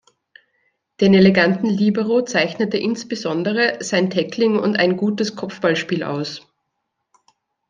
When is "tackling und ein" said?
4.09-4.97